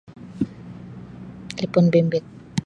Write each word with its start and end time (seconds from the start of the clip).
Telipon 1.55 1.85
bimbit. 1.93 2.25